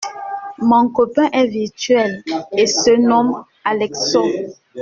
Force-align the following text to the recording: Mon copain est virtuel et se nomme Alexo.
Mon 0.57 0.89
copain 0.89 1.29
est 1.31 1.45
virtuel 1.45 2.23
et 2.57 2.65
se 2.65 2.89
nomme 2.97 3.43
Alexo. 3.63 4.23